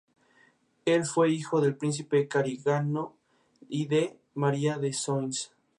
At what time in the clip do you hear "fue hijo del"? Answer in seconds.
1.05-1.75